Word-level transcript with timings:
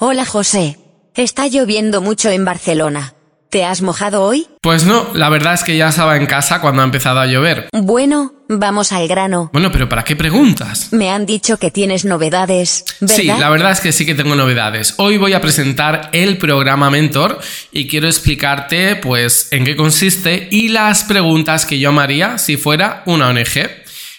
Hola 0.00 0.24
José. 0.24 0.78
Está 1.16 1.48
lloviendo 1.48 2.00
mucho 2.00 2.30
en 2.30 2.44
Barcelona. 2.44 3.14
¿Te 3.50 3.64
has 3.64 3.82
mojado 3.82 4.22
hoy? 4.22 4.46
Pues 4.62 4.84
no, 4.84 5.08
la 5.12 5.28
verdad 5.28 5.54
es 5.54 5.64
que 5.64 5.76
ya 5.76 5.88
estaba 5.88 6.16
en 6.16 6.26
casa 6.26 6.60
cuando 6.60 6.82
ha 6.82 6.84
empezado 6.84 7.18
a 7.18 7.26
llover. 7.26 7.68
Bueno, 7.72 8.32
vamos 8.48 8.92
al 8.92 9.08
grano. 9.08 9.50
Bueno, 9.52 9.72
pero 9.72 9.88
¿para 9.88 10.04
qué 10.04 10.14
preguntas? 10.14 10.92
Me 10.92 11.10
han 11.10 11.26
dicho 11.26 11.56
que 11.56 11.72
tienes 11.72 12.04
novedades, 12.04 12.84
¿verdad? 13.00 13.16
Sí, 13.16 13.24
la 13.24 13.50
verdad 13.50 13.72
es 13.72 13.80
que 13.80 13.90
sí 13.90 14.06
que 14.06 14.14
tengo 14.14 14.36
novedades. 14.36 14.94
Hoy 14.98 15.16
voy 15.16 15.32
a 15.32 15.40
presentar 15.40 16.10
el 16.12 16.38
programa 16.38 16.90
Mentor 16.90 17.40
y 17.72 17.88
quiero 17.88 18.06
explicarte 18.06 18.94
pues 18.94 19.48
en 19.50 19.64
qué 19.64 19.74
consiste 19.74 20.46
y 20.52 20.68
las 20.68 21.02
preguntas 21.02 21.66
que 21.66 21.80
yo 21.80 21.90
me 21.90 22.02
haría 22.02 22.38
si 22.38 22.56
fuera 22.56 23.02
una 23.06 23.30
ONG. 23.30 23.68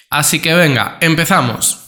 Así 0.10 0.40
que 0.42 0.54
venga, 0.54 0.98
empezamos. 1.00 1.79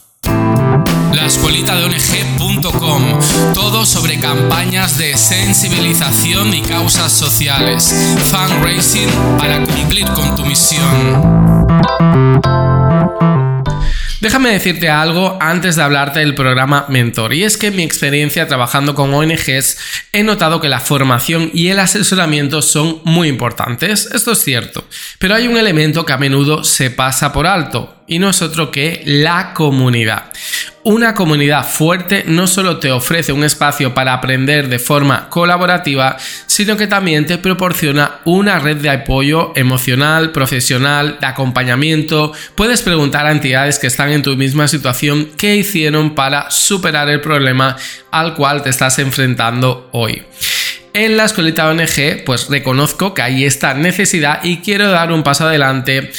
La 1.14 1.26
escuelita 1.26 1.76
de 1.76 1.84
ONG.com. 1.86 3.20
Todo 3.54 3.86
sobre 3.86 4.20
campañas 4.20 4.98
de 4.98 5.18
sensibilización 5.18 6.54
y 6.54 6.62
causas 6.62 7.12
sociales. 7.12 7.94
Fundraising 8.30 9.10
para 9.38 9.62
cumplir 9.64 10.06
con 10.08 10.36
tu 10.36 10.46
misión. 10.46 11.68
Déjame 14.22 14.52
decirte 14.52 14.88
algo 14.88 15.40
antes 15.42 15.76
de 15.76 15.82
hablarte 15.82 16.20
del 16.20 16.36
programa 16.36 16.86
Mentor, 16.90 17.34
y 17.34 17.44
es 17.44 17.58
que 17.58 17.68
en 17.68 17.76
mi 17.76 17.82
experiencia 17.82 18.48
trabajando 18.48 18.94
con 18.94 19.12
ONGs 19.12 19.78
he 20.14 20.22
notado 20.22 20.62
que 20.62 20.70
la 20.70 20.80
formación 20.80 21.50
y 21.56 21.70
el 21.70 21.80
asesoramiento 21.80 22.62
son 22.62 23.02
muy 23.04 23.30
importantes, 23.30 24.08
esto 24.14 24.34
es 24.34 24.44
cierto, 24.44 24.86
pero 25.18 25.34
hay 25.34 25.48
un 25.48 25.58
elemento 25.58 26.06
que 26.06 26.14
a 26.14 26.20
menudo 26.20 26.64
se 26.64 26.92
pasa 26.92 27.34
por 27.34 27.48
alto, 27.48 28.01
y 28.08 28.20
no 28.20 28.30
es 28.30 28.42
otro 28.42 28.72
que 28.72 29.02
la 29.06 29.54
comunidad. 29.54 30.26
Una 30.84 31.14
comunidad 31.14 31.64
fuerte 31.64 32.24
no 32.26 32.48
solo 32.48 32.78
te 32.78 32.92
ofrece 32.92 33.32
un 33.32 33.44
espacio 33.44 33.94
para 33.94 34.14
aprender 34.14 34.68
de 34.68 34.80
forma 34.80 35.30
colaborativa, 35.30 36.18
sino 36.48 36.76
que 36.76 36.88
también 36.88 37.28
te 37.28 37.38
proporciona 37.38 38.20
una 38.26 38.58
red 38.58 38.78
de 38.78 38.90
apoyo 38.90 39.54
emocional, 39.56 40.32
profesional, 40.32 41.18
de 41.22 41.28
acompañamiento. 41.28 42.34
Puedes 42.56 42.82
preguntar 42.82 43.28
a 43.28 43.32
entidades 43.32 43.78
que 43.78 43.88
están 43.88 44.10
en 44.10 44.24
tu 44.24 44.36
misma 44.36 44.68
situación 44.68 45.30
qué 45.38 45.56
hicieron 45.56 46.16
para 46.16 46.50
superar 46.50 47.10
el 47.10 47.22
problema 47.22 47.78
al 48.10 48.34
cual 48.34 48.64
te 48.64 48.72
estás 48.72 48.98
enfrentando 48.98 49.88
hoy. 49.92 50.24
En 50.94 51.16
la 51.16 51.26
escuelita 51.26 51.70
ONG, 51.70 52.26
pues 52.26 52.50
reconozco 52.50 53.14
que 53.14 53.22
hay 53.22 53.46
esta 53.46 53.74
necesidad 53.76 54.44
y 54.44 54.58
quiero 54.58 54.90
dar 54.90 55.14
un 55.14 55.24
paso 55.24 55.46
adelante 55.46 56.12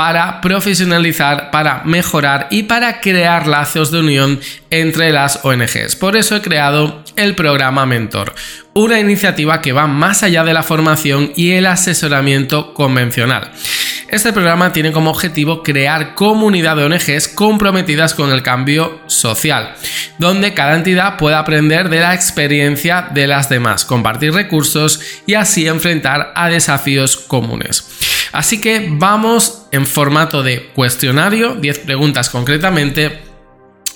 para 0.00 0.40
profesionalizar, 0.40 1.50
para 1.50 1.82
mejorar 1.84 2.46
y 2.50 2.62
para 2.62 3.02
crear 3.02 3.46
lazos 3.46 3.90
de 3.90 3.98
unión 3.98 4.40
entre 4.70 5.12
las 5.12 5.40
ONGs. 5.44 5.94
Por 5.96 6.16
eso 6.16 6.34
he 6.34 6.40
creado 6.40 7.04
el 7.16 7.34
programa 7.34 7.84
Mentor, 7.84 8.34
una 8.72 8.98
iniciativa 8.98 9.60
que 9.60 9.72
va 9.72 9.86
más 9.86 10.22
allá 10.22 10.42
de 10.42 10.54
la 10.54 10.62
formación 10.62 11.32
y 11.36 11.50
el 11.50 11.66
asesoramiento 11.66 12.72
convencional. 12.72 13.50
Este 14.08 14.32
programa 14.32 14.72
tiene 14.72 14.90
como 14.90 15.10
objetivo 15.10 15.62
crear 15.62 16.14
comunidad 16.14 16.76
de 16.76 16.84
ONGs 16.84 17.28
comprometidas 17.28 18.14
con 18.14 18.32
el 18.32 18.42
cambio 18.42 19.02
social, 19.06 19.74
donde 20.16 20.54
cada 20.54 20.76
entidad 20.76 21.18
pueda 21.18 21.40
aprender 21.40 21.90
de 21.90 22.00
la 22.00 22.14
experiencia 22.14 23.06
de 23.12 23.26
las 23.26 23.50
demás, 23.50 23.84
compartir 23.84 24.32
recursos 24.32 24.98
y 25.26 25.34
así 25.34 25.68
enfrentar 25.68 26.32
a 26.34 26.48
desafíos 26.48 27.18
comunes. 27.18 28.09
Así 28.32 28.60
que 28.60 28.86
vamos 28.90 29.66
en 29.72 29.86
formato 29.86 30.42
de 30.42 30.68
cuestionario, 30.72 31.54
10 31.54 31.78
preguntas 31.80 32.30
concretamente, 32.30 33.20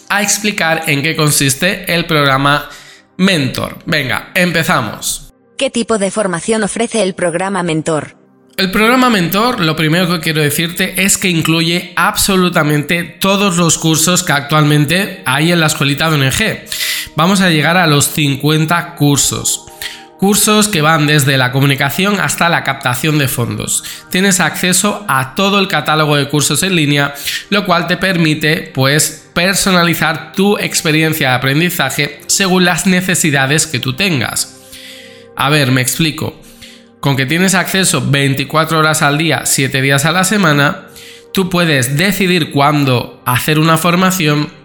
a 0.08 0.22
explicar 0.22 0.84
en 0.86 1.02
qué 1.02 1.16
consiste 1.16 1.92
el 1.92 2.06
programa 2.06 2.68
Mentor. 3.16 3.78
Venga, 3.86 4.32
empezamos. 4.34 5.32
¿Qué 5.56 5.70
tipo 5.70 5.98
de 5.98 6.10
formación 6.10 6.64
ofrece 6.64 7.02
el 7.02 7.14
programa 7.14 7.62
Mentor? 7.62 8.16
El 8.56 8.70
programa 8.70 9.10
Mentor, 9.10 9.60
lo 9.60 9.74
primero 9.74 10.08
que 10.08 10.20
quiero 10.20 10.40
decirte 10.40 11.04
es 11.04 11.18
que 11.18 11.28
incluye 11.28 11.92
absolutamente 11.96 13.02
todos 13.02 13.56
los 13.56 13.78
cursos 13.78 14.22
que 14.22 14.32
actualmente 14.32 15.22
hay 15.26 15.50
en 15.50 15.58
la 15.58 15.66
escuelita 15.66 16.08
de 16.08 16.16
ONG. 16.16 16.64
Vamos 17.16 17.40
a 17.40 17.50
llegar 17.50 17.76
a 17.76 17.88
los 17.88 18.06
50 18.06 18.94
cursos. 18.94 19.66
Cursos 20.24 20.68
que 20.68 20.80
van 20.80 21.06
desde 21.06 21.36
la 21.36 21.52
comunicación 21.52 22.18
hasta 22.18 22.48
la 22.48 22.64
captación 22.64 23.18
de 23.18 23.28
fondos. 23.28 23.84
Tienes 24.10 24.40
acceso 24.40 25.04
a 25.06 25.34
todo 25.34 25.58
el 25.58 25.68
catálogo 25.68 26.16
de 26.16 26.30
cursos 26.30 26.62
en 26.62 26.76
línea, 26.76 27.12
lo 27.50 27.66
cual 27.66 27.86
te 27.86 27.98
permite 27.98 28.72
pues 28.74 29.28
personalizar 29.34 30.32
tu 30.32 30.56
experiencia 30.56 31.28
de 31.28 31.34
aprendizaje 31.34 32.20
según 32.26 32.64
las 32.64 32.86
necesidades 32.86 33.66
que 33.66 33.80
tú 33.80 33.96
tengas. 33.96 34.62
A 35.36 35.50
ver, 35.50 35.72
me 35.72 35.82
explico. 35.82 36.40
Con 37.00 37.18
que 37.18 37.26
tienes 37.26 37.52
acceso 37.54 38.02
24 38.10 38.78
horas 38.78 39.02
al 39.02 39.18
día, 39.18 39.42
7 39.44 39.82
días 39.82 40.06
a 40.06 40.12
la 40.12 40.24
semana, 40.24 40.86
tú 41.34 41.50
puedes 41.50 41.98
decidir 41.98 42.50
cuándo 42.50 43.22
hacer 43.26 43.58
una 43.58 43.76
formación 43.76 44.63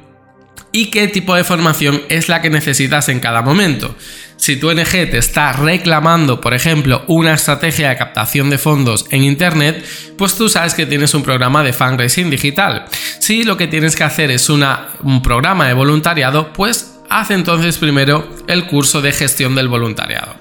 y 0.72 0.88
qué 0.88 1.08
tipo 1.08 1.36
de 1.36 1.44
formación 1.44 2.02
es 2.10 2.30
la 2.30 2.42
que 2.42 2.50
necesitas 2.50 3.10
en 3.10 3.20
cada 3.20 3.42
momento. 3.42 3.96
Si 4.38 4.56
tu 4.56 4.70
ONG 4.70 4.90
te 4.90 5.18
está 5.18 5.52
reclamando, 5.52 6.40
por 6.40 6.54
ejemplo, 6.54 7.04
una 7.08 7.34
estrategia 7.34 7.90
de 7.90 7.98
captación 7.98 8.50
de 8.50 8.58
fondos 8.58 9.06
en 9.12 9.24
Internet, 9.24 9.86
pues 10.18 10.36
tú 10.36 10.48
sabes 10.48 10.74
que 10.74 10.86
tienes 10.86 11.14
un 11.14 11.24
programa 11.24 11.62
de 11.62 11.74
fundraising 11.74 12.30
digital. 12.30 12.86
Si 13.20 13.44
lo 13.44 13.58
que 13.58 13.68
tienes 13.68 13.98
que 13.98 14.06
hacer 14.06 14.32
es 14.32 14.48
un 14.50 15.22
programa 15.22 15.68
de 15.68 15.74
voluntariado, 15.74 16.54
pues 16.54 17.00
haz 17.10 17.32
entonces 17.32 17.78
primero 17.80 18.34
el 18.48 18.66
curso 18.68 19.02
de 19.02 19.12
gestión 19.12 19.56
del 19.56 19.68
voluntariado. 19.68 20.36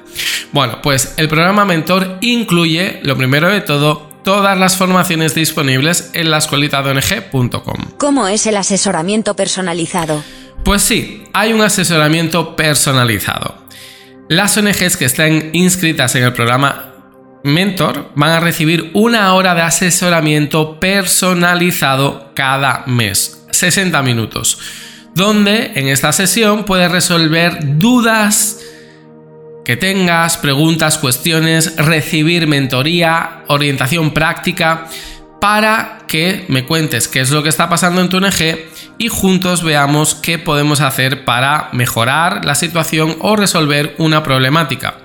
Bueno, 0.52 0.80
pues 0.80 1.14
el 1.16 1.28
programa 1.28 1.64
Mentor 1.64 2.18
incluye, 2.20 3.00
lo 3.02 3.16
primero 3.16 3.48
de 3.48 3.62
todo, 3.62 4.07
todas 4.28 4.58
las 4.58 4.76
formaciones 4.76 5.34
disponibles 5.34 6.10
en 6.12 6.30
la 6.30 6.36
escuelita 6.36 6.82
¿Cómo 7.96 8.28
es 8.28 8.46
el 8.46 8.58
asesoramiento 8.58 9.34
personalizado? 9.34 10.22
Pues 10.66 10.82
sí, 10.82 11.24
hay 11.32 11.54
un 11.54 11.62
asesoramiento 11.62 12.54
personalizado. 12.54 13.64
Las 14.28 14.54
ONGs 14.58 14.98
que 14.98 15.06
están 15.06 15.48
inscritas 15.54 16.14
en 16.14 16.24
el 16.24 16.34
programa 16.34 16.92
Mentor 17.42 18.12
van 18.16 18.32
a 18.32 18.40
recibir 18.40 18.90
una 18.92 19.32
hora 19.32 19.54
de 19.54 19.62
asesoramiento 19.62 20.78
personalizado 20.78 22.32
cada 22.34 22.82
mes, 22.84 23.46
60 23.50 24.02
minutos, 24.02 24.58
donde 25.14 25.72
en 25.74 25.88
esta 25.88 26.12
sesión 26.12 26.66
puedes 26.66 26.92
resolver 26.92 27.78
dudas, 27.78 28.57
que 29.68 29.76
tengas, 29.76 30.38
preguntas, 30.38 30.96
cuestiones, 30.96 31.76
recibir 31.76 32.46
mentoría, 32.46 33.44
orientación 33.48 34.14
práctica, 34.14 34.86
para 35.42 36.04
que 36.08 36.46
me 36.48 36.64
cuentes 36.64 37.06
qué 37.06 37.20
es 37.20 37.28
lo 37.28 37.42
que 37.42 37.50
está 37.50 37.68
pasando 37.68 38.00
en 38.00 38.08
tu 38.08 38.16
ONG 38.16 38.60
y 38.96 39.08
juntos 39.08 39.62
veamos 39.62 40.14
qué 40.14 40.38
podemos 40.38 40.80
hacer 40.80 41.26
para 41.26 41.68
mejorar 41.72 42.46
la 42.46 42.54
situación 42.54 43.16
o 43.20 43.36
resolver 43.36 43.94
una 43.98 44.22
problemática. 44.22 44.96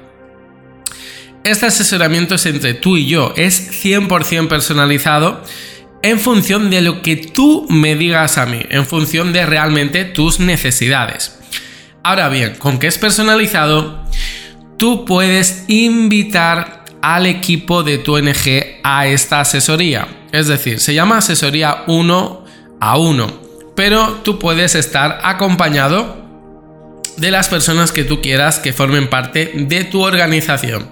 Este 1.44 1.66
asesoramiento 1.66 2.35
es 2.35 2.45
entre 2.45 2.74
tú 2.74 2.95
y 2.95 3.07
yo, 3.07 3.34
es 3.35 3.84
100% 3.84 4.47
personalizado 4.47 5.44
en 6.03 6.22
función 6.22 6.69
de 6.69 6.81
lo 6.81 7.01
que 7.01 7.18
tú 7.18 7.68
me 7.69 7.97
digas 7.97 8.38
a 8.38 8.45
mí, 8.45 8.62
en 8.69 8.85
función 8.85 9.34
de 9.34 9.45
realmente 9.45 10.06
tus 10.06 10.40
necesidades. 10.40 11.38
Ahora 12.01 12.30
bien, 12.30 12.56
con 12.56 12.80
que 12.80 12.88
es 12.88 12.97
personalizado, 12.97 14.03
tú 14.83 15.05
puedes 15.05 15.63
invitar 15.69 16.83
al 17.01 17.25
equipo 17.25 17.83
de 17.83 17.99
tu 17.99 18.17
ONG 18.17 18.81
a 18.83 19.07
esta 19.07 19.39
asesoría. 19.39 20.09
Es 20.33 20.47
decir, 20.47 20.81
se 20.81 20.94
llama 20.94 21.19
asesoría 21.19 21.85
1 21.88 22.45
a 22.81 22.97
1, 22.97 23.41
pero 23.77 24.19
tú 24.25 24.39
puedes 24.39 24.75
estar 24.75 25.21
acompañado 25.23 26.17
de 27.16 27.31
las 27.31 27.47
personas 27.47 27.94
que 27.94 28.03
tú 28.03 28.19
quieras 28.21 28.59
que 28.59 28.73
formen 28.73 29.09
parte 29.09 29.53
de 29.56 29.85
tu 29.85 30.01
organización. 30.01 30.89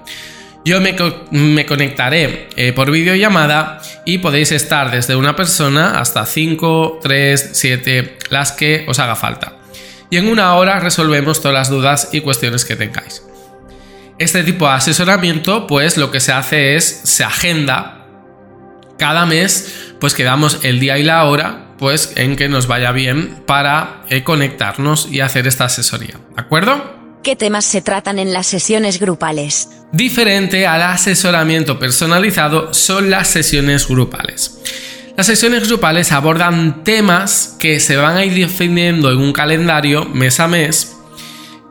Yo 0.64 0.80
me, 0.80 1.66
conectaré 1.66 2.48
eh, 2.56 2.72
por 2.72 2.92
videollamada 2.92 3.82
y 4.06 4.20
podéis 4.20 4.54
estar 4.54 4.90
desde 4.90 5.18
una 5.18 5.36
persona 5.36 6.00
hasta 6.00 6.26
5, 6.26 7.00
3, 7.04 7.50
7, 7.52 8.20
las 8.30 8.54
que 8.54 8.86
os 8.88 9.00
haga 9.00 9.18
falta. 9.18 9.58
Y 10.10 10.16
en 10.16 10.30
una 10.30 10.56
hora 10.56 10.80
resolvemos 10.80 11.42
todas 11.42 11.56
las 11.56 11.70
dudas 11.70 12.08
y 12.14 12.22
cuestiones 12.22 12.64
que 12.64 12.78
tengáis. 12.78 13.24
Este 14.22 14.44
tipo 14.44 14.68
de 14.68 14.74
asesoramiento, 14.74 15.66
pues 15.66 15.98
lo 15.98 16.12
que 16.12 16.20
se 16.20 16.32
hace 16.32 16.76
es, 16.76 17.02
se 17.06 17.24
agenda 17.24 18.06
cada 19.00 19.26
mes, 19.26 19.94
pues 20.00 20.14
quedamos 20.14 20.60
el 20.62 20.80
día 20.80 21.00
y 21.00 21.04
la 21.04 21.26
hora, 21.26 21.74
pues 21.80 22.14
en 22.16 22.36
que 22.36 22.48
nos 22.48 22.68
vaya 22.68 22.92
bien 22.92 23.42
para 23.48 24.04
eh, 24.12 24.24
conectarnos 24.24 25.08
y 25.12 25.22
hacer 25.22 25.48
esta 25.48 25.66
asesoría. 25.66 26.20
¿De 26.36 26.40
acuerdo? 26.40 27.18
¿Qué 27.24 27.36
temas 27.36 27.66
se 27.66 27.82
tratan 27.82 28.20
en 28.20 28.32
las 28.32 28.46
sesiones 28.46 29.00
grupales? 29.00 29.70
Diferente 29.92 30.68
al 30.68 30.84
asesoramiento 30.84 31.80
personalizado 31.80 32.76
son 32.76 33.10
las 33.10 33.28
sesiones 33.28 33.88
grupales. 33.88 34.60
Las 35.18 35.26
sesiones 35.26 35.68
grupales 35.68 36.12
abordan 36.12 36.84
temas 36.84 37.56
que 37.58 37.80
se 37.80 37.98
van 37.98 38.18
a 38.18 38.24
ir 38.24 38.36
definiendo 38.36 39.12
en 39.12 39.18
un 39.18 39.34
calendario 39.34 40.06
mes 40.06 40.40
a 40.40 40.48
mes 40.48 41.01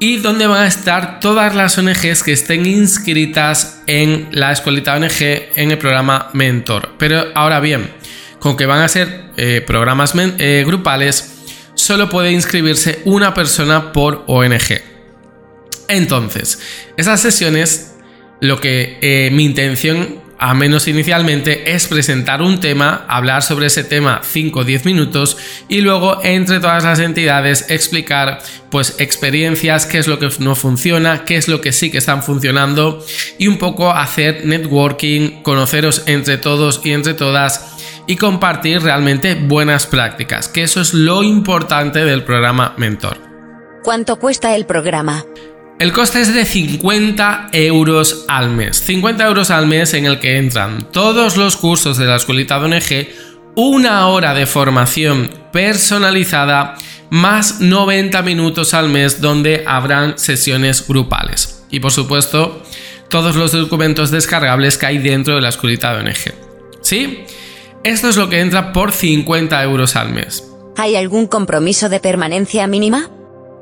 y 0.00 0.16
donde 0.16 0.46
van 0.46 0.62
a 0.62 0.66
estar 0.66 1.20
todas 1.20 1.54
las 1.54 1.76
ONGs 1.76 2.22
que 2.22 2.32
estén 2.32 2.64
inscritas 2.64 3.82
en 3.86 4.28
la 4.32 4.50
escuelita 4.50 4.96
ONG 4.96 5.22
en 5.54 5.70
el 5.70 5.78
programa 5.78 6.30
Mentor. 6.32 6.94
Pero 6.98 7.26
ahora 7.34 7.60
bien, 7.60 7.90
con 8.38 8.56
que 8.56 8.64
van 8.64 8.80
a 8.80 8.88
ser 8.88 9.26
eh, 9.36 9.62
programas 9.64 10.14
eh, 10.16 10.64
grupales, 10.66 11.36
solo 11.74 12.08
puede 12.08 12.32
inscribirse 12.32 13.02
una 13.04 13.34
persona 13.34 13.92
por 13.92 14.24
ONG. 14.26 14.80
Entonces, 15.88 16.58
esas 16.96 17.20
sesiones, 17.20 17.94
lo 18.40 18.58
que 18.58 18.98
eh, 19.02 19.30
mi 19.32 19.44
intención 19.44 20.22
a 20.40 20.54
menos 20.54 20.88
inicialmente, 20.88 21.74
es 21.74 21.86
presentar 21.86 22.40
un 22.40 22.60
tema, 22.60 23.04
hablar 23.08 23.42
sobre 23.42 23.66
ese 23.66 23.84
tema 23.84 24.22
5 24.24 24.60
o 24.60 24.64
10 24.64 24.86
minutos 24.86 25.36
y 25.68 25.82
luego 25.82 26.20
entre 26.24 26.60
todas 26.60 26.82
las 26.82 26.98
entidades 26.98 27.66
explicar 27.68 28.40
pues 28.70 28.96
experiencias, 28.98 29.84
qué 29.84 29.98
es 29.98 30.08
lo 30.08 30.18
que 30.18 30.30
no 30.38 30.54
funciona, 30.54 31.26
qué 31.26 31.36
es 31.36 31.46
lo 31.46 31.60
que 31.60 31.72
sí 31.72 31.90
que 31.90 31.98
están 31.98 32.22
funcionando 32.22 33.04
y 33.36 33.48
un 33.48 33.58
poco 33.58 33.90
hacer 33.90 34.46
networking, 34.46 35.42
conoceros 35.42 36.04
entre 36.06 36.38
todos 36.38 36.80
y 36.84 36.92
entre 36.92 37.12
todas 37.12 37.76
y 38.06 38.16
compartir 38.16 38.80
realmente 38.80 39.34
buenas 39.34 39.86
prácticas, 39.86 40.48
que 40.48 40.62
eso 40.62 40.80
es 40.80 40.94
lo 40.94 41.22
importante 41.22 42.02
del 42.04 42.24
programa 42.24 42.72
Mentor. 42.78 43.18
¿Cuánto 43.84 44.18
cuesta 44.18 44.56
el 44.56 44.64
programa? 44.64 45.24
El 45.80 45.94
coste 45.94 46.20
es 46.20 46.34
de 46.34 46.44
50 46.44 47.48
euros 47.52 48.26
al 48.28 48.50
mes. 48.50 48.76
50 48.80 49.26
euros 49.26 49.50
al 49.50 49.66
mes 49.66 49.94
en 49.94 50.04
el 50.04 50.18
que 50.18 50.36
entran 50.36 50.86
todos 50.92 51.38
los 51.38 51.56
cursos 51.56 51.96
de 51.96 52.04
la 52.04 52.16
escuelita 52.16 52.60
de 52.60 52.66
ONG, 52.66 53.08
una 53.56 54.06
hora 54.08 54.34
de 54.34 54.44
formación 54.44 55.30
personalizada, 55.54 56.74
más 57.08 57.62
90 57.62 58.20
minutos 58.20 58.74
al 58.74 58.90
mes 58.90 59.22
donde 59.22 59.64
habrán 59.66 60.18
sesiones 60.18 60.86
grupales. 60.86 61.64
Y 61.70 61.80
por 61.80 61.92
supuesto, 61.92 62.62
todos 63.08 63.34
los 63.34 63.52
documentos 63.52 64.10
descargables 64.10 64.76
que 64.76 64.84
hay 64.84 64.98
dentro 64.98 65.36
de 65.36 65.40
la 65.40 65.48
escuelita 65.48 65.94
de 65.94 66.00
ONG. 66.00 66.34
¿Sí? 66.82 67.24
Esto 67.84 68.10
es 68.10 68.18
lo 68.18 68.28
que 68.28 68.40
entra 68.40 68.74
por 68.74 68.92
50 68.92 69.62
euros 69.62 69.96
al 69.96 70.10
mes. 70.10 70.46
¿Hay 70.76 70.94
algún 70.94 71.26
compromiso 71.26 71.88
de 71.88 72.00
permanencia 72.00 72.66
mínima? 72.66 73.08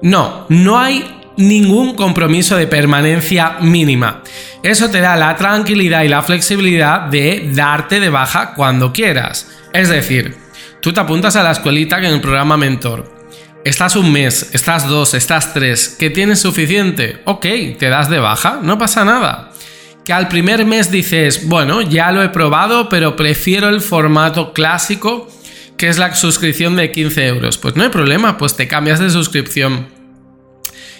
No, 0.02 0.46
no 0.48 0.80
hay 0.80 1.17
ningún 1.38 1.94
compromiso 1.94 2.56
de 2.56 2.66
permanencia 2.66 3.58
mínima. 3.60 4.22
Eso 4.62 4.90
te 4.90 5.00
da 5.00 5.16
la 5.16 5.36
tranquilidad 5.36 6.02
y 6.02 6.08
la 6.08 6.22
flexibilidad 6.22 7.02
de 7.02 7.50
darte 7.54 8.00
de 8.00 8.10
baja 8.10 8.54
cuando 8.54 8.92
quieras. 8.92 9.48
Es 9.72 9.88
decir, 9.88 10.36
tú 10.82 10.92
te 10.92 11.00
apuntas 11.00 11.36
a 11.36 11.44
la 11.44 11.52
escuelita 11.52 12.00
que 12.00 12.08
en 12.08 12.14
el 12.14 12.20
programa 12.20 12.56
Mentor. 12.56 13.16
Estás 13.64 13.96
un 13.96 14.12
mes, 14.12 14.50
estás 14.52 14.88
dos, 14.88 15.14
estás 15.14 15.54
tres, 15.54 15.96
que 15.98 16.10
tienes 16.10 16.40
suficiente. 16.40 17.22
Ok, 17.24 17.46
te 17.78 17.88
das 17.88 18.10
de 18.10 18.18
baja, 18.18 18.58
no 18.62 18.76
pasa 18.76 19.04
nada. 19.04 19.52
Que 20.04 20.12
al 20.12 20.26
primer 20.26 20.64
mes 20.64 20.90
dices, 20.90 21.46
bueno, 21.46 21.82
ya 21.82 22.10
lo 22.10 22.22
he 22.22 22.30
probado, 22.30 22.88
pero 22.88 23.14
prefiero 23.14 23.68
el 23.68 23.80
formato 23.80 24.52
clásico, 24.52 25.30
que 25.76 25.88
es 25.88 25.98
la 25.98 26.14
suscripción 26.14 26.74
de 26.74 26.90
15 26.90 27.26
euros. 27.26 27.58
Pues 27.58 27.76
no 27.76 27.84
hay 27.84 27.90
problema, 27.90 28.38
pues 28.38 28.56
te 28.56 28.66
cambias 28.66 28.98
de 28.98 29.10
suscripción 29.10 29.97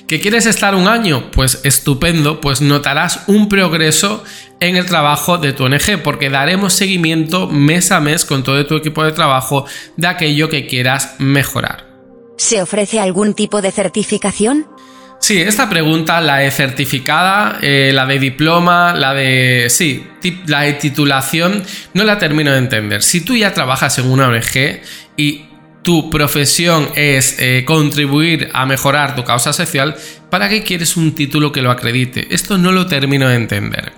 ¿Que 0.09 0.21
quieres 0.21 0.47
estar 0.47 0.75
un 0.75 0.89
año? 0.89 1.31
Pues 1.33 1.61
estupendo, 1.65 2.41
pues 2.41 2.63
notarás 2.63 3.25
un 3.27 3.51
progreso 3.51 4.25
en 4.59 4.77
el 4.77 4.87
trabajo 4.87 5.37
de 5.37 5.53
tu 5.53 5.65
ONG, 5.65 6.03
porque 6.03 6.31
daremos 6.31 6.73
seguimiento 6.73 7.47
mes 7.47 7.93
a 7.93 8.01
mes 8.01 8.25
con 8.25 8.43
todo 8.43 8.65
tu 8.65 8.75
equipo 8.75 9.05
de 9.05 9.13
trabajo 9.13 9.67
de 9.99 10.07
aquello 10.07 10.49
que 10.49 10.67
quieras 10.67 11.17
mejorar. 11.19 11.87
¿Se 12.39 12.63
ofrece 12.63 13.01
algún 13.01 13.35
tipo 13.35 13.61
de 13.61 13.71
certificación? 13.71 14.67
Sí, 15.21 15.43
esta 15.43 15.69
pregunta, 15.69 16.23
la 16.23 16.37
de 16.37 16.51
certificada, 16.53 17.59
eh, 17.61 17.91
la 17.93 18.07
de 18.07 18.19
diploma, 18.19 18.95
la 18.95 19.13
de... 19.13 19.67
Sí, 19.69 20.07
la 20.47 20.63
de 20.63 20.73
titulación, 20.73 21.63
no 21.93 22.05
la 22.05 22.19
termino 22.19 22.53
de 22.53 22.59
entender. 22.59 23.03
Si 23.03 23.21
tú 23.21 23.37
ya 23.37 23.53
trabajas 23.53 23.99
en 23.99 24.11
una 24.11 24.29
ONG 24.29 24.81
y 25.19 25.48
tu 25.89 26.11
profesión 26.11 26.91
es 26.97 27.37
eh, 27.39 27.65
contribuir 27.65 28.51
a 28.53 28.67
mejorar 28.67 29.17
tu 29.17 29.25
causa 29.25 29.55
social, 29.55 29.97
¿para 30.29 30.51
qué 30.51 30.63
quieres 30.63 30.99
un 30.99 31.15
título 31.15 31.51
que 31.51 31.63
lo 31.63 31.71
acredite? 31.71 32.27
Esto 32.29 32.59
no 32.59 32.73
lo 32.73 32.87
termino 32.87 33.27
de 33.27 33.37
entender. 33.37 33.95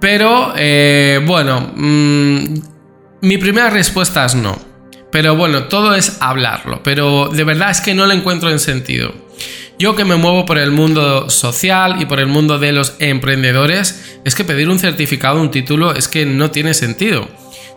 Pero, 0.00 0.52
eh, 0.56 1.20
bueno, 1.26 1.72
mm, 1.74 2.44
mi 3.22 3.36
primera 3.36 3.68
respuesta 3.68 4.26
es 4.26 4.36
no. 4.36 4.60
Pero 5.10 5.34
bueno, 5.34 5.64
todo 5.64 5.96
es 5.96 6.18
hablarlo. 6.20 6.84
Pero 6.84 7.30
de 7.32 7.42
verdad 7.42 7.72
es 7.72 7.80
que 7.80 7.96
no 7.96 8.06
lo 8.06 8.12
encuentro 8.12 8.48
en 8.50 8.60
sentido. 8.60 9.12
Yo 9.76 9.96
que 9.96 10.04
me 10.04 10.14
muevo 10.14 10.46
por 10.46 10.58
el 10.58 10.70
mundo 10.70 11.30
social 11.30 12.00
y 12.00 12.06
por 12.06 12.20
el 12.20 12.28
mundo 12.28 12.60
de 12.60 12.70
los 12.70 12.94
emprendedores, 13.00 14.20
es 14.24 14.36
que 14.36 14.44
pedir 14.44 14.68
un 14.68 14.78
certificado, 14.78 15.40
un 15.40 15.50
título, 15.50 15.96
es 15.96 16.06
que 16.06 16.26
no 16.26 16.52
tiene 16.52 16.74
sentido. 16.74 17.28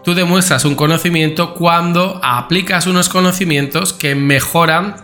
Tú 0.04 0.16
demuestras 0.16 0.66
un 0.66 0.76
conocimiento 0.76 1.54
cuando 1.54 2.20
aplicas 2.24 2.88
unos 2.88 3.08
conocimientos 3.08 3.94
que 3.94 4.16
mejoran 4.16 4.96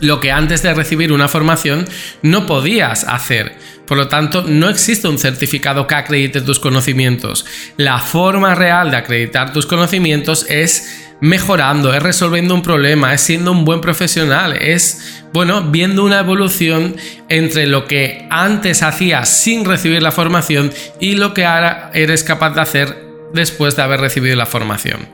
lo 0.00 0.20
que 0.20 0.32
antes 0.32 0.62
de 0.62 0.74
recibir 0.74 1.12
una 1.12 1.28
formación 1.28 1.86
no 2.22 2.46
podías 2.46 3.04
hacer. 3.04 3.56
Por 3.86 3.98
lo 3.98 4.08
tanto, 4.08 4.44
no 4.46 4.68
existe 4.68 5.08
un 5.08 5.18
certificado 5.18 5.86
que 5.86 5.94
acredite 5.94 6.40
tus 6.40 6.60
conocimientos. 6.60 7.44
La 7.76 7.98
forma 7.98 8.54
real 8.54 8.90
de 8.90 8.98
acreditar 8.98 9.52
tus 9.52 9.66
conocimientos 9.66 10.46
es 10.48 11.08
mejorando, 11.20 11.92
es 11.92 12.02
resolviendo 12.02 12.54
un 12.54 12.62
problema, 12.62 13.12
es 13.12 13.20
siendo 13.20 13.52
un 13.52 13.64
buen 13.64 13.80
profesional, 13.80 14.54
es, 14.54 15.22
bueno, 15.32 15.62
viendo 15.70 16.04
una 16.04 16.20
evolución 16.20 16.96
entre 17.28 17.66
lo 17.66 17.86
que 17.86 18.26
antes 18.30 18.82
hacías 18.82 19.28
sin 19.28 19.64
recibir 19.64 20.02
la 20.02 20.12
formación 20.12 20.72
y 20.98 21.16
lo 21.16 21.34
que 21.34 21.44
ahora 21.44 21.90
eres 21.92 22.24
capaz 22.24 22.54
de 22.54 22.60
hacer 22.60 23.09
después 23.32 23.76
de 23.76 23.82
haber 23.82 24.00
recibido 24.00 24.36
la 24.36 24.46
formación. 24.46 25.08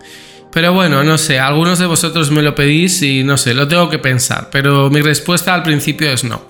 Pero 0.52 0.72
bueno, 0.72 1.04
no 1.04 1.18
sé, 1.18 1.38
algunos 1.38 1.78
de 1.78 1.86
vosotros 1.86 2.30
me 2.30 2.42
lo 2.42 2.54
pedís 2.54 3.02
y 3.02 3.22
no 3.24 3.36
sé, 3.36 3.52
lo 3.52 3.68
tengo 3.68 3.90
que 3.90 3.98
pensar, 3.98 4.48
pero 4.50 4.88
mi 4.88 5.02
respuesta 5.02 5.52
al 5.52 5.62
principio 5.62 6.10
es 6.10 6.24
no. 6.24 6.42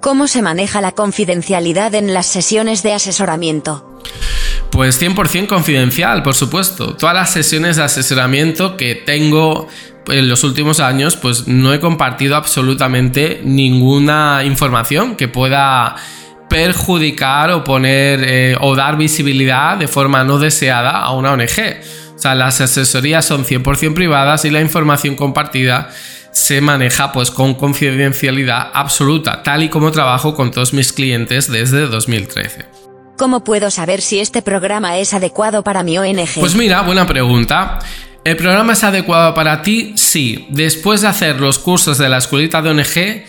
¿Cómo 0.00 0.26
se 0.26 0.42
maneja 0.42 0.80
la 0.80 0.92
confidencialidad 0.92 1.94
en 1.94 2.12
las 2.12 2.26
sesiones 2.26 2.82
de 2.82 2.92
asesoramiento? 2.92 4.00
Pues 4.72 5.00
100% 5.00 5.46
confidencial, 5.46 6.24
por 6.24 6.34
supuesto. 6.34 6.96
Todas 6.96 7.14
las 7.14 7.30
sesiones 7.30 7.76
de 7.76 7.84
asesoramiento 7.84 8.76
que 8.76 8.96
tengo 8.96 9.68
en 10.08 10.28
los 10.28 10.42
últimos 10.42 10.80
años, 10.80 11.16
pues 11.16 11.46
no 11.46 11.72
he 11.72 11.78
compartido 11.78 12.34
absolutamente 12.34 13.42
ninguna 13.44 14.42
información 14.44 15.14
que 15.14 15.28
pueda 15.28 15.94
perjudicar 16.52 17.50
o 17.50 17.64
poner 17.64 18.22
eh, 18.22 18.56
o 18.60 18.76
dar 18.76 18.98
visibilidad 18.98 19.78
de 19.78 19.88
forma 19.88 20.22
no 20.22 20.38
deseada 20.38 20.90
a 20.90 21.12
una 21.12 21.32
ONG. 21.32 21.80
O 22.14 22.18
sea, 22.18 22.34
las 22.34 22.60
asesorías 22.60 23.24
son 23.24 23.44
100% 23.44 23.94
privadas 23.94 24.44
y 24.44 24.50
la 24.50 24.60
información 24.60 25.16
compartida 25.16 25.90
se 26.30 26.60
maneja 26.60 27.10
pues 27.10 27.30
con 27.30 27.54
confidencialidad 27.54 28.70
absoluta, 28.74 29.42
tal 29.42 29.62
y 29.62 29.70
como 29.70 29.90
trabajo 29.92 30.34
con 30.34 30.50
todos 30.50 30.74
mis 30.74 30.92
clientes 30.92 31.50
desde 31.50 31.86
2013. 31.86 32.66
¿Cómo 33.16 33.44
puedo 33.44 33.70
saber 33.70 34.02
si 34.02 34.20
este 34.20 34.42
programa 34.42 34.98
es 34.98 35.14
adecuado 35.14 35.64
para 35.64 35.82
mi 35.82 35.96
ONG? 35.96 36.34
Pues 36.38 36.54
mira, 36.54 36.82
buena 36.82 37.06
pregunta. 37.06 37.78
¿El 38.24 38.36
programa 38.36 38.74
es 38.74 38.84
adecuado 38.84 39.34
para 39.34 39.62
ti? 39.62 39.94
Sí. 39.96 40.46
Después 40.50 41.00
de 41.00 41.08
hacer 41.08 41.40
los 41.40 41.58
cursos 41.58 41.98
de 41.98 42.08
la 42.08 42.18
escuelita 42.18 42.60
de 42.62 42.70
ONG, 42.70 43.24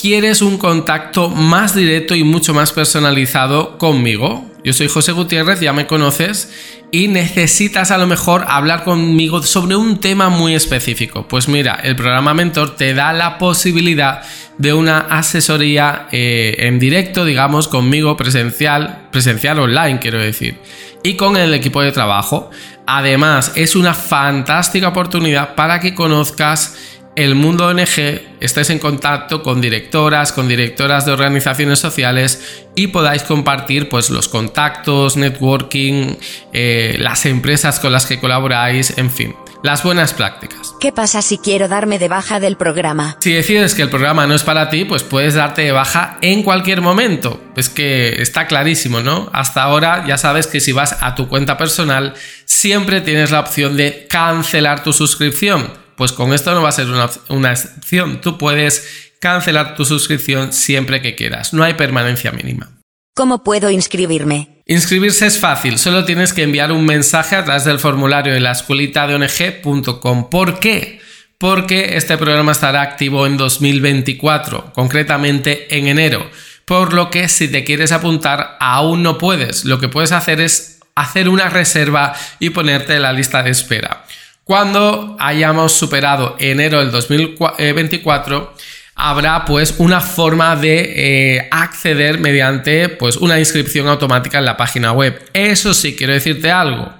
quieres 0.00 0.42
un 0.42 0.58
contacto 0.58 1.28
más 1.28 1.74
directo 1.74 2.14
y 2.14 2.24
mucho 2.24 2.54
más 2.54 2.72
personalizado 2.72 3.78
conmigo. 3.78 4.44
Yo 4.62 4.72
soy 4.72 4.88
José 4.88 5.12
Gutiérrez, 5.12 5.60
ya 5.60 5.72
me 5.72 5.86
conoces, 5.86 6.52
y 6.90 7.08
necesitas 7.08 7.90
a 7.90 7.98
lo 7.98 8.06
mejor 8.06 8.44
hablar 8.48 8.84
conmigo 8.84 9.42
sobre 9.42 9.76
un 9.76 9.98
tema 10.00 10.28
muy 10.28 10.54
específico. 10.54 11.26
Pues 11.28 11.48
mira, 11.48 11.80
el 11.82 11.96
programa 11.96 12.34
Mentor 12.34 12.76
te 12.76 12.94
da 12.94 13.12
la 13.12 13.38
posibilidad 13.38 14.22
de 14.58 14.72
una 14.72 15.00
asesoría 15.00 16.08
eh, 16.12 16.56
en 16.58 16.78
directo, 16.78 17.24
digamos, 17.24 17.68
conmigo 17.68 18.16
presencial, 18.16 19.08
presencial 19.10 19.58
online, 19.58 19.98
quiero 20.00 20.18
decir, 20.18 20.58
y 21.02 21.14
con 21.14 21.36
el 21.36 21.54
equipo 21.54 21.80
de 21.80 21.92
trabajo. 21.92 22.50
Además, 22.86 23.52
es 23.56 23.76
una 23.76 23.94
fantástica 23.94 24.88
oportunidad 24.88 25.54
para 25.54 25.80
que 25.80 25.94
conozcas 25.94 26.76
el 27.16 27.34
mundo 27.34 27.66
ONG 27.66 28.36
estés 28.40 28.68
en 28.68 28.78
contacto 28.78 29.42
con 29.42 29.62
directoras, 29.62 30.32
con 30.32 30.48
directoras 30.48 31.06
de 31.06 31.12
organizaciones 31.12 31.78
sociales 31.78 32.62
y 32.74 32.88
podáis 32.88 33.22
compartir 33.22 33.88
pues, 33.88 34.10
los 34.10 34.28
contactos, 34.28 35.16
networking, 35.16 36.16
eh, 36.52 36.96
las 36.98 37.24
empresas 37.24 37.80
con 37.80 37.90
las 37.90 38.04
que 38.04 38.20
colaboráis, 38.20 38.98
en 38.98 39.10
fin, 39.10 39.34
las 39.62 39.82
buenas 39.82 40.12
prácticas. 40.12 40.74
¿Qué 40.78 40.92
pasa 40.92 41.22
si 41.22 41.38
quiero 41.38 41.68
darme 41.68 41.98
de 41.98 42.08
baja 42.08 42.38
del 42.38 42.58
programa? 42.58 43.16
Si 43.20 43.32
decides 43.32 43.74
que 43.74 43.80
el 43.80 43.88
programa 43.88 44.26
no 44.26 44.34
es 44.34 44.42
para 44.42 44.68
ti, 44.68 44.84
pues 44.84 45.02
puedes 45.02 45.32
darte 45.32 45.62
de 45.62 45.72
baja 45.72 46.18
en 46.20 46.42
cualquier 46.42 46.82
momento. 46.82 47.40
Es 47.56 47.70
que 47.70 48.20
está 48.20 48.46
clarísimo, 48.46 49.00
¿no? 49.00 49.30
Hasta 49.32 49.62
ahora 49.62 50.04
ya 50.06 50.18
sabes 50.18 50.46
que 50.46 50.60
si 50.60 50.72
vas 50.72 50.98
a 51.00 51.14
tu 51.14 51.28
cuenta 51.28 51.56
personal, 51.56 52.12
siempre 52.44 53.00
tienes 53.00 53.30
la 53.30 53.40
opción 53.40 53.74
de 53.78 54.06
cancelar 54.06 54.82
tu 54.82 54.92
suscripción 54.92 55.85
pues 55.96 56.12
con 56.12 56.32
esto 56.32 56.54
no 56.54 56.62
va 56.62 56.68
a 56.68 56.72
ser 56.72 56.86
una, 56.86 57.08
una 57.28 57.52
excepción. 57.52 58.20
Tú 58.20 58.38
puedes 58.38 59.12
cancelar 59.20 59.74
tu 59.74 59.84
suscripción 59.84 60.52
siempre 60.52 61.02
que 61.02 61.14
quieras. 61.14 61.52
No 61.52 61.64
hay 61.64 61.74
permanencia 61.74 62.32
mínima. 62.32 62.70
¿Cómo 63.14 63.42
puedo 63.42 63.70
inscribirme? 63.70 64.62
Inscribirse 64.66 65.26
es 65.26 65.38
fácil, 65.38 65.78
solo 65.78 66.04
tienes 66.04 66.32
que 66.32 66.42
enviar 66.42 66.72
un 66.72 66.84
mensaje 66.84 67.36
a 67.36 67.44
través 67.44 67.64
del 67.64 67.78
formulario 67.78 68.34
en 68.34 68.42
la 68.42 68.50
escuelita 68.50 69.06
de 69.06 69.14
ONG.com. 69.14 70.28
¿Por 70.28 70.58
qué? 70.58 71.00
Porque 71.38 71.96
este 71.96 72.18
programa 72.18 72.52
estará 72.52 72.82
activo 72.82 73.26
en 73.26 73.36
2024, 73.36 74.72
concretamente 74.72 75.78
en 75.78 75.86
enero. 75.86 76.28
Por 76.64 76.94
lo 76.94 77.10
que 77.10 77.28
si 77.28 77.48
te 77.48 77.62
quieres 77.62 77.92
apuntar 77.92 78.56
aún 78.58 79.02
no 79.02 79.18
puedes. 79.18 79.64
Lo 79.64 79.78
que 79.78 79.88
puedes 79.88 80.12
hacer 80.12 80.40
es 80.40 80.80
hacer 80.96 81.28
una 81.28 81.48
reserva 81.48 82.14
y 82.40 82.50
ponerte 82.50 82.96
en 82.96 83.02
la 83.02 83.12
lista 83.12 83.42
de 83.42 83.50
espera. 83.50 84.05
Cuando 84.46 85.16
hayamos 85.18 85.72
superado 85.72 86.36
enero 86.38 86.78
del 86.78 86.92
2024, 86.92 88.54
habrá 88.94 89.44
pues 89.44 89.74
una 89.78 90.00
forma 90.00 90.54
de 90.54 90.92
eh, 91.34 91.48
acceder 91.50 92.20
mediante 92.20 92.88
pues 92.90 93.16
una 93.16 93.40
inscripción 93.40 93.88
automática 93.88 94.38
en 94.38 94.44
la 94.44 94.56
página 94.56 94.92
web. 94.92 95.20
Eso 95.32 95.74
sí, 95.74 95.96
quiero 95.96 96.12
decirte 96.12 96.52
algo. 96.52 96.94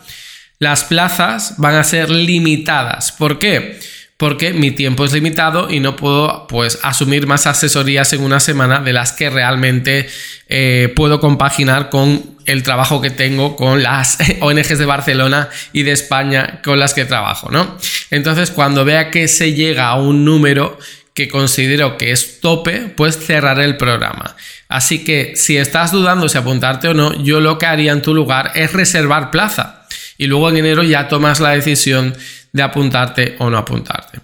Las 0.59 0.83
plazas 0.83 1.55
van 1.59 1.77
a 1.77 1.85
ser 1.85 2.11
limitadas. 2.11 3.13
¿Por 3.13 3.39
qué? 3.39 3.79
Porque 4.17 4.55
mi 4.55 4.71
tiempo 4.71 5.05
es 5.05 5.13
limitado 5.13 5.71
y 5.71 5.81
no 5.81 5.95
puedo 5.95 6.47
pues 6.47 6.79
asumir 6.83 7.27
más 7.27 7.47
asesorías 7.47 8.13
en 8.15 8.23
una 8.23 8.41
semana 8.41 8.81
de 8.81 8.95
las 8.95 9.13
que 9.13 9.29
realmente 9.29 10.09
eh, 10.49 10.91
puedo 10.97 11.21
compaginar 11.21 11.91
con 11.91 12.37
el 12.47 12.63
trabajo 12.63 13.01
que 13.01 13.11
tengo 13.11 13.57
con 13.57 13.83
las 13.83 14.19
ONGs 14.41 14.79
de 14.79 14.87
Barcelona 14.87 15.51
y 15.73 15.83
de 15.83 15.93
España 15.93 16.61
con 16.65 16.79
las 16.79 16.95
que 16.95 17.05
trabajo, 17.05 17.51
¿no? 17.51 17.77
Entonces, 18.11 18.51
cuando 18.51 18.85
vea 18.85 19.11
que 19.11 19.29
se 19.29 19.53
llega 19.53 19.89
a 19.89 19.97
un 19.97 20.25
número 20.25 20.79
que 21.13 21.29
considero 21.29 21.97
que 21.97 22.13
es 22.13 22.41
tope, 22.41 22.93
pues 22.95 23.19
cerraré 23.19 23.65
el 23.65 23.77
programa. 23.77 24.37
Así 24.69 25.03
que 25.03 25.35
si 25.35 25.57
estás 25.57 25.91
dudando 25.91 26.29
si 26.29 26.37
apuntarte 26.39 26.89
o 26.89 26.95
no, 26.95 27.15
yo 27.23 27.41
lo 27.41 27.59
que 27.59 27.67
haría 27.67 27.93
en 27.93 28.03
tu 28.03 28.15
lugar 28.15 28.53
es 28.55 28.73
reservar 28.73 29.31
plaza. 29.31 29.76
Y 30.19 30.27
luego 30.27 30.49
en 30.51 30.59
enero 30.59 30.83
ya 30.83 31.09
tomas 31.09 31.41
la 31.41 31.51
decisión 31.51 32.17
de 32.53 32.63
apuntarte 32.63 33.37
o 33.39 33.51
no 33.51 33.59
apuntarte. 33.59 34.21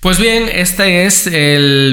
Pues 0.00 0.18
bien, 0.18 0.48
este 0.50 1.04
es 1.04 1.28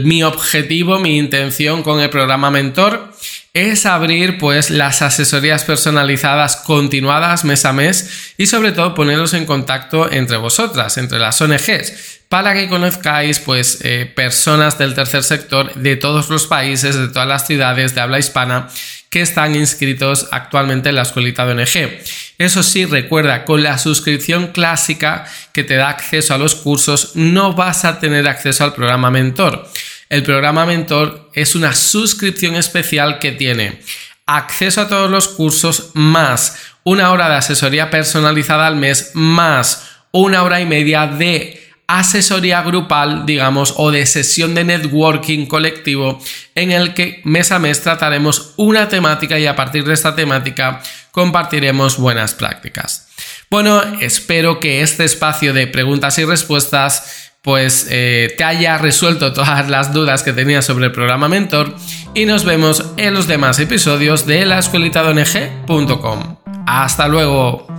mi 0.05 0.23
objetivo, 0.23 0.97
mi 0.97 1.17
intención 1.17 1.83
con 1.83 1.99
el 1.99 2.09
programa 2.09 2.49
Mentor 2.49 3.11
es 3.53 3.85
abrir 3.85 4.37
pues 4.37 4.69
las 4.69 5.01
asesorías 5.01 5.63
personalizadas 5.63 6.57
continuadas 6.57 7.43
mes 7.43 7.65
a 7.65 7.73
mes 7.73 8.33
y 8.37 8.45
sobre 8.45 8.71
todo 8.71 8.93
poneros 8.93 9.33
en 9.33 9.45
contacto 9.45 10.11
entre 10.11 10.37
vosotras, 10.37 10.97
entre 10.97 11.17
las 11.17 11.41
ONGs, 11.41 12.21
para 12.29 12.53
que 12.53 12.69
conozcáis 12.69 13.39
pues 13.39 13.79
eh, 13.81 14.11
personas 14.15 14.77
del 14.77 14.93
tercer 14.93 15.23
sector 15.23 15.73
de 15.73 15.95
todos 15.95 16.29
los 16.29 16.45
países, 16.45 16.95
de 16.95 17.07
todas 17.07 17.27
las 17.27 17.47
ciudades 17.47 17.95
de 17.95 18.01
habla 18.01 18.19
hispana 18.19 18.69
que 19.09 19.21
están 19.21 19.55
inscritos 19.55 20.27
actualmente 20.31 20.89
en 20.89 20.95
la 20.95 21.03
escuelita 21.03 21.45
de 21.45 21.53
ONG. 21.53 22.01
Eso 22.37 22.63
sí, 22.63 22.85
recuerda, 22.85 23.45
con 23.45 23.63
la 23.63 23.77
suscripción 23.77 24.47
clásica 24.47 25.25
que 25.53 25.63
te 25.63 25.75
da 25.75 25.89
acceso 25.89 26.33
a 26.33 26.37
los 26.37 26.55
cursos, 26.55 27.11
no 27.15 27.53
vas 27.53 27.85
a 27.85 27.99
tener 27.99 28.27
acceso 28.27 28.63
al 28.63 28.73
programa 28.73 29.09
mentor. 29.09 29.67
El 30.09 30.23
programa 30.23 30.65
mentor 30.65 31.29
es 31.33 31.55
una 31.55 31.73
suscripción 31.73 32.55
especial 32.55 33.19
que 33.19 33.31
tiene 33.31 33.81
acceso 34.25 34.81
a 34.81 34.87
todos 34.87 35.09
los 35.09 35.29
cursos 35.29 35.91
más 35.93 36.57
una 36.83 37.11
hora 37.11 37.29
de 37.29 37.35
asesoría 37.35 37.89
personalizada 37.89 38.67
al 38.67 38.75
mes 38.75 39.11
más 39.13 39.89
una 40.11 40.43
hora 40.43 40.61
y 40.61 40.65
media 40.65 41.07
de 41.07 41.66
asesoría 41.87 42.61
grupal, 42.61 43.25
digamos, 43.25 43.73
o 43.77 43.91
de 43.91 44.05
sesión 44.05 44.53
de 44.53 44.65
networking 44.65 45.45
colectivo 45.45 46.19
en 46.53 46.71
el 46.71 46.93
que 46.93 47.21
mes 47.23 47.51
a 47.51 47.59
mes 47.59 47.81
trataremos 47.81 48.53
una 48.57 48.89
temática 48.89 49.39
y 49.39 49.47
a 49.47 49.55
partir 49.55 49.85
de 49.85 49.93
esta 49.93 50.13
temática 50.13 50.81
compartiremos 51.11 51.97
buenas 51.97 52.33
prácticas. 52.33 53.07
Bueno, 53.49 53.81
espero 54.01 54.59
que 54.59 54.81
este 54.81 55.05
espacio 55.05 55.53
de 55.53 55.67
preguntas 55.67 56.17
y 56.19 56.25
respuestas 56.25 57.31
pues 57.41 57.87
eh, 57.89 58.33
te 58.37 58.43
haya 58.43 58.77
resuelto 58.77 59.31
todas 59.33 59.69
las 59.69 59.93
dudas 59.93 60.23
que 60.23 60.33
tenías 60.33 60.65
sobre 60.65 60.87
el 60.87 60.91
programa 60.91 61.29
Mentor 61.29 61.73
y 62.13 62.25
nos 62.25 62.43
vemos 62.43 62.83
en 62.97 63.13
los 63.13 63.27
demás 63.27 63.59
episodios 63.59 64.25
de 64.25 64.45
la 64.45 64.59
escuelita 64.59 65.01
Hasta 66.67 67.07
luego. 67.07 67.76